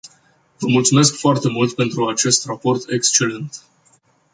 Vă 0.57 0.67
mulțumesc 0.67 1.15
foarte 1.17 1.49
mult 1.49 1.73
pentru 1.75 2.07
acest 2.07 2.45
raport 2.45 2.89
excelent. 2.89 3.63